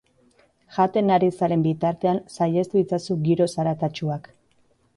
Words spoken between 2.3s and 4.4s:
saihestu itzazu giro zaratatsuak.